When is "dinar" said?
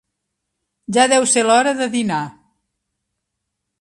1.97-2.23